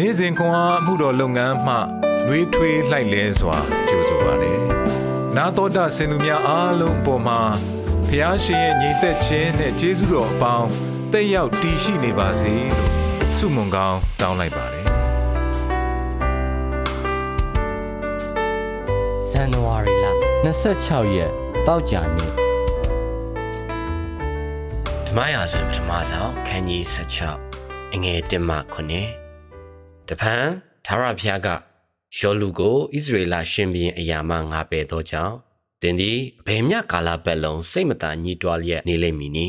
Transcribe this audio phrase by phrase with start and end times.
[0.00, 1.76] နေ့စဉ်ခွန်အားမှုတော်လုပ်ငန်းမှ
[2.26, 3.56] နှွေးထွေးလှိုက်လဲစွာ
[3.88, 4.60] ကြိုဆိုပါရယ်။
[5.36, 7.40] နာတော်တာစင်သူများအားလုံးပေါ်မှာ
[8.08, 10.68] ဖျားရှင်ရဲ့ညီသက်ခြင်းနဲ့ကျေးဇူးတော်အပေါင်း
[11.12, 12.90] တက်ရောက်တည်ရှိနေပါစေလို့
[13.36, 14.86] ဆုမွန်ကောင်းတောင်းလိုက်ပါတယ်
[19.30, 20.06] ဇန်နဝါရီလ
[20.62, 21.32] 26ရက်
[21.66, 22.32] တောက်ကြနေ့
[25.06, 26.82] ဓမ္မရာဆိုရင်ပထမဆုံးခန်းကြီး
[27.34, 29.25] 16အငယ်1မှ9
[30.08, 30.44] တဖန်
[30.86, 31.48] သာရဖျားက
[32.18, 35.36] ယောလူကိုဣသရေလရှင်ဘီရင်အရာမှငါပယ်သောကြောင့်
[35.80, 39.48] သင်သည်ဘယ်မျှကာလပတ်လုံးစိတ်မသာညှိတွားလျက်နေလိမ့်မည်နီ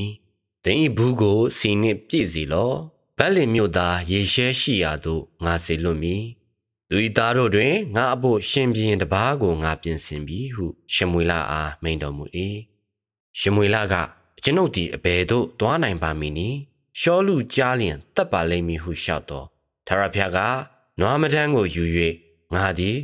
[0.63, 2.73] သင်ဤဘူးကိုစီနှင့်ပြည့်စီလော
[3.17, 6.23] ဗက်လင်မြို့သားရေရှဲရှိရာသို့ငါစေလွတ်မည်
[6.91, 12.25] လူဤသားတို့တွင်ငါအဖို့ရှင်ဘီရင်တပားကိုငါပြင်ဆင်ပြီဟုရှမွေလအားမိန်တော်မူ၏
[13.39, 13.95] ရှမွေလက
[14.43, 16.57] ကျွန်ုပ်သည်အဘယ်သို့သွားနိုင်ပါမည်နည်း
[16.99, 19.47] ရှောလူကြားလျင်တက်ပါလိမ့်မည်ဟုလျှောက်တော်
[19.87, 20.39] ထာရဖျားက
[20.99, 21.83] နွားမတန်းကိုယူ၍
[22.53, 22.97] ငါသည်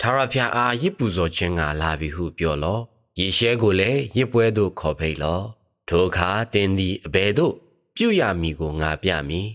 [0.00, 2.82] ထာရဖျားအားရစ်ပူဇော်ခြင်းကလာပြီဟုပြောလော့
[3.18, 5.44] ယေရှဲကိုလည်းရစ်ပွဲသို့ခေါ်ဖိတ်လော့
[5.88, 7.54] ထိုအခါတင်းသည်အဘယ်သို့
[7.96, 9.48] ပြုရမည်ကိုငါပြမည်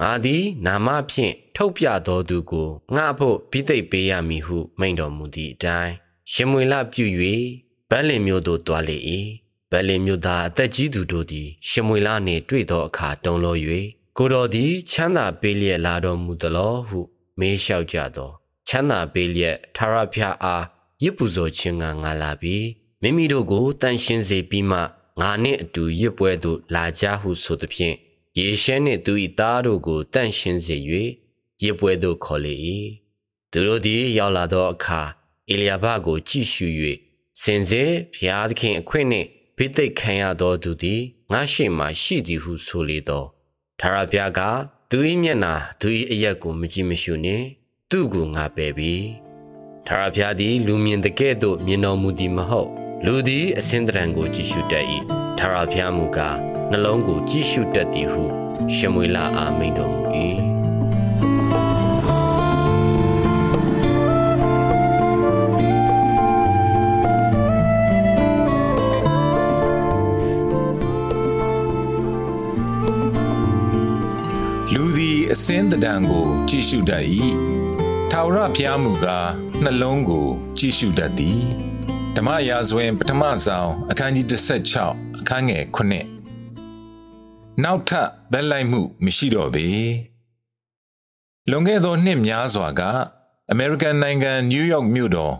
[0.00, 5.92] ငါသည်နာမဖြင့်ထုတ်ပြတော်သူကိုငါဖို့ပြိသိက်ပေးရမည်ဟု မိန့်တော်မူသည့်အတိုင်း
[6.32, 7.04] ရှင်မွေလပြု၍
[7.90, 8.98] ဗက်လင်မျိုးသို့တွားလေ၏
[9.70, 13.58] ဗက်လင်မျိုးသားအသက်ကြီးသူတို့သည်ရှင်မွေလနှင့်တွေ့သောအခါတုံလို့၍
[14.18, 17.00] ကိုတော်သည်ချမ်းသာပေးလျက်လာတော်မူသလောဟု
[17.38, 18.30] မေးလျှောက်ကြသော
[18.68, 20.64] ချမ်းသာပေးလျက်ထာရဖျားအား
[21.02, 22.56] ရစ်ပူဇော်ခြင်းကငါလာပြီ
[23.02, 24.78] မိမိတို့ကိုတန်ရှင်းစေပြီးမှ
[25.20, 27.96] ငါနှင့်အတူရစ်ပွဲသို့လာကြဟုဆိုသဖြင့်
[28.38, 30.76] ယေရှဲနှင့်သူ၏သားတို့ကိုတန့်ရှင်းစေ၍
[31.62, 32.54] ရစ်ပွဲသို့ခေါ်လေ၏
[33.52, 35.00] သူတို့သည်ရောက်လာသောအခါ
[35.50, 36.66] အေလျာဘကိုကြည့်ရှု၍
[37.42, 37.82] စင်စေ
[38.14, 41.00] ဘုရားသခင်အခွင့်နှင့်ဖိသိက်ခံရသောသူသည်
[41.32, 43.24] ငါရှိမှရှိသည်ဟုဆိုလေသော
[43.80, 44.40] ထာရဘုရားက
[44.90, 47.44] သူ၏မျက်နာသူ၏အရက်ကိုမကြည့်မရှုနှင့်
[47.90, 48.94] သူ့ကိုငါပယ်ပြီ
[49.86, 52.70] ထာရဘုရားသည်လူမြင်တကဲ့သို့မြင်တော်မူသည်မဟုတ်
[53.04, 54.86] လူသည်အစင်တရံကိုကြည့်ရှုတတ်၏
[55.38, 56.36] ထာရဘုရားမူကား
[56.70, 58.24] နှလုံးကိုကြည့်ရှုတတ်သည်ဟု
[58.74, 60.02] ရှမွေလအာမိန်တော်မူ၏
[75.44, 77.04] သည်အစင်းတဒံကို ကြည့်ရှုတတ်၏
[78.10, 79.28] ထာဝရဘုရားမူကား
[79.62, 80.28] နှလုံးကို
[80.58, 81.42] ကြည့်ရှုတတ်သည်
[82.16, 84.26] ဓမ္မရာဇဝင် ပထမဆောင် အခန်းကြီး
[84.74, 85.64] 16အခန်းငယ်
[86.36, 89.66] 9နောက်ထပ်ဗက်လိုက်မှု မရှိတော့ပေ
[91.50, 92.82] လွန်ခဲ့သောနှစ်များစွာက
[93.50, 95.34] အမေရိကန်နိုင်ငံနယူးယောက်မြို့တော်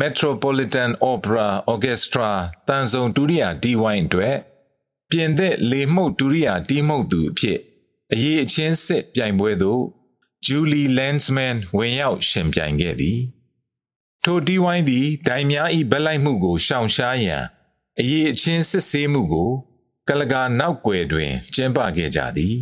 [0.00, 2.30] Metropolitan Opera Orchestra
[2.68, 4.36] တန်ဆုံဒုတိယဒီဝိုင်းအတွက်
[5.10, 7.60] ပြင်သစ်လေမှုတ်ဒုတိယတီးမှုတ်သူအဖြစ်
[8.12, 9.82] အရေးအချင်းစစ်ပြိုင်ပွဲသို့
[10.46, 13.20] Julie Landsman ဝင်ရောက်ရှင်ပြိုင်ခဲ့သည်
[14.24, 17.44] ထိုဒီဝိုင်းသည်ဒိုင်များ၏ဗက်လိုက်မှုကိုရှောင်ရှားရန်
[17.98, 19.50] အရေးအချင်းစစ်ဆေးမှုကို
[20.08, 22.56] ကလကာနောက်ွယ်တွင်ကျင်းပခဲ့ကြသည်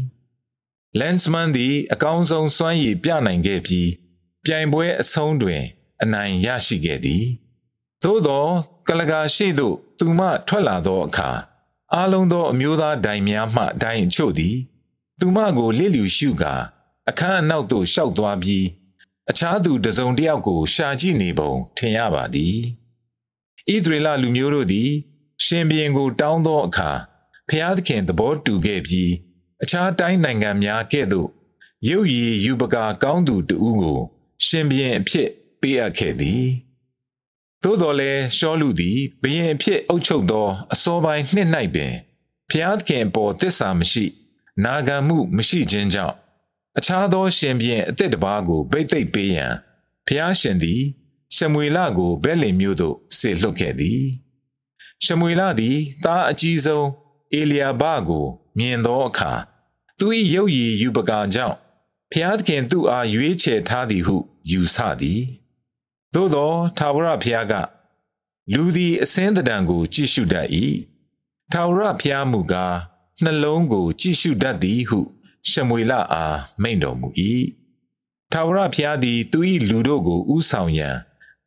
[0.99, 3.91] Landsman သည် အကောင်းဆုံးစွမ်းရည်ပြနိုင်ခဲ့ပြီး
[4.45, 5.63] ပြိုင်ပွဲအဆုံးတွင်
[6.03, 7.25] အနိုင်ရရှိခဲ့သည်
[8.03, 8.47] သို့သော
[8.89, 11.31] ကလကာရှိသို့ သူမထွက်လာသောအခါ
[11.95, 14.57] အားလုံးသောအမျိုးသားဒိုင်များမှဒိုင်အချို့သည်
[15.21, 16.55] သူမကိုလစ်လျူရှုကာ
[17.09, 18.67] အခန်းအနောက်သို့ရှောက်သွားပြီး
[19.31, 22.59] အခြားသူတစုံတစ်ယောက်ကို ရှာကြည့်နေပုံထင်ရပါသည်
[23.73, 24.91] ဣသရေလလူမျိုးတို့သည်
[25.45, 26.91] ရှင်ဘုရင်ကို တောင်းသောအခါ
[27.49, 29.13] ဖျားသခင်သဘောတူခဲ့ပြီး
[29.63, 31.29] အခြားတိုင်းနိုင်ငံများကဲ့သို့
[31.89, 34.01] ရုပ်ရည်ယူပကာကောင်းသူတဦးကို
[34.47, 35.29] ရှင်ဘုရင်အဖြစ်
[35.61, 36.45] ပေးအပ်ခဲ့သည်
[37.63, 41.95] သို့တော်လည်းရှောလူသည်ဘုရင်အဖြစ်အုပ်ချုပ်သောအစောပိုင်းနှစ်၌ပင်
[42.51, 44.07] ဖျားသခင်ပေါ်တစ္ဆာမရှိ
[44.63, 46.17] နာဂံမှုမရှိခြင်းကြောင့်
[46.79, 49.53] အခြားသောရှင်ပြန်အသက်တပါးကိုဗိတ်သိက်ပေးရန်
[50.07, 50.83] ဖျားရှင်သည်
[51.35, 54.03] ရှမွေလကိုဘဲလင်မြို့သို့ဆေလွှတ်ခဲ့သည်
[55.05, 56.89] ရှမွေလသည်သားအကြီးဆုံး
[57.33, 58.27] အေလျာဘကို
[58.59, 59.33] မြင်သောအခါ
[59.99, 61.57] သူ၏ရုပ်ရည်ယူပကာကြောင့်
[62.13, 64.17] ဖျားသခင်သူ့အားရွေးချယ်ထားသည်ဟု
[64.51, 65.23] ယူဆသည်
[66.15, 67.53] သို့သောထာဝရဘုရားက
[68.55, 70.49] လူသည်အစင်းတံကိုကြည့်ရှုတတ်၏
[71.53, 72.77] ထာဝရဘုရားမူကား
[73.23, 75.01] နှလုံးကို ကြည့်ရှုတတ်သည်ဟု
[75.51, 77.09] ရှမွေလအားမိန့်တော်မူ၏
[78.33, 79.39] ထာဝရဘုရားသည်သူ၏
[79.69, 80.97] လူတို့ကိုဥဆောင်ရန်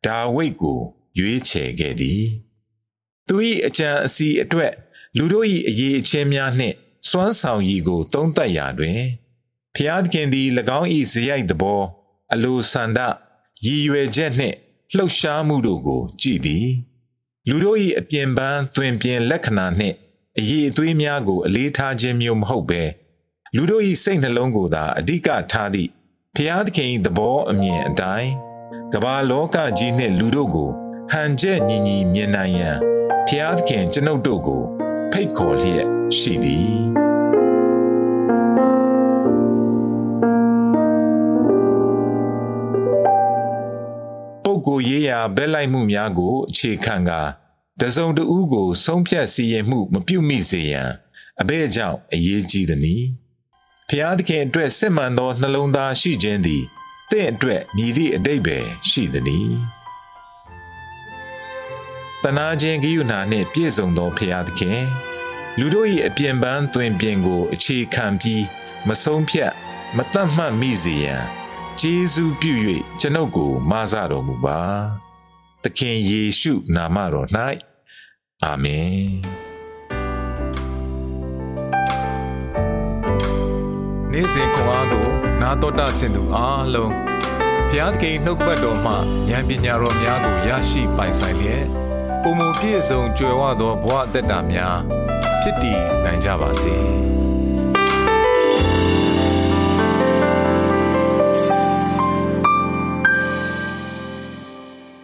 [0.04, 0.80] ဒါဝိဒ်ကို
[1.18, 2.24] ရွေးချယ်ခဲ့သည်
[3.26, 3.36] သူ၏
[3.66, 4.72] အကြံအစီအတွက်
[5.16, 6.76] လူတို့၏အရေးအချင်းများနှင့်
[7.08, 9.00] စွမ်းဆောင်ရည်ကို သုံးသပ်ရာတွင်
[9.74, 10.48] ဖျားသခင်သည်၎
[10.78, 11.80] င်း၏ဇယိုက်သဘော
[12.32, 12.98] အလိုဆန္ဒ
[13.64, 14.56] ရည်ရွယ်ချက်နှင့်
[14.94, 16.66] လှုပ်ရှားမှုတို့ကို ကြည်သည်
[17.48, 19.96] လူတို့၏အပြင်ပန်းတွင်ပြင်လက္ခဏာနှင့်
[20.38, 22.82] အရေးအသွေးများကိုအလေးထားခြင်းမျိုးမဟုတ်ဘဲ
[23.54, 25.90] လူတို့၏စိတ်နှလုံးကိုသာအဓိကထားသည့်
[26.34, 28.30] ဖဖျားသခင်၏သဘောအမြင်အတိုင်း
[28.92, 30.70] ကမ္ဘာလောကကြီးနှင့်လူတို့ကို
[31.12, 32.76] ဟန်ချက်ညီညီမြင်နိုင်ရန်
[33.28, 34.62] ဖျားသခင်ကျွန်ုပ်တို့ကို
[35.12, 35.86] ဖိတ်ခေါ်လျက်
[36.18, 36.78] ရှိသည်
[44.44, 47.20] ပုပ်ကိုရေးရာဘက်လိုက်မှုများကိုအခြေခံကာ
[47.80, 50.90] တစုံတဦးကိုဆုံးဖြတ်စီရင်မှုမပြုမိစေရန်
[51.40, 53.04] အဘဲကြောင့်အရေးကြီးသည်။
[53.88, 56.62] ဖျားသခင်အတွက်စစ်မှန်သောနှလုံးသားရှိခြင်းသည်
[57.10, 58.58] တင့်အတွက်မြည်သည့်အတိတ်ပဲ
[58.88, 59.48] ရှိသည်။
[62.22, 64.80] တနာခြင်းဂိယုဏနှင့်ပြည့်စုံသောဖျားသခင်
[65.58, 68.44] လူတို့၏အပြင်ပန်းသွင်ပြင်ကို အခြေခံပြီး
[68.88, 69.52] မဆုံးဖြတ်
[69.96, 71.22] မတတ်မှတ်မိစေရန်
[71.80, 72.52] ကျေးဇူးပြု၍
[73.00, 74.60] ကျွန်ုပ်ကို မဆတော်မူပါ။
[75.64, 77.28] သခင်ယေရှုနာမတော်၌
[78.44, 79.00] အာမင်
[84.12, 85.08] နေ့စဉ်ခွန်အားကို
[85.40, 86.94] နာတော်တာဆင်သူအားလုံး
[87.68, 88.94] ဘုရားသခင်နှုတ်ပတ်တော်မှ
[89.30, 91.64] ဉာဏ်ပညာတော်များကိုရရှိပိုင်ဆိုင်လျက်
[92.22, 94.78] ပုံမပြည့်စုံကြွယ်ဝသောဘဝအသက်တာများ
[95.42, 96.74] ဖြစ်တည်နိုင်ကြပါစေ။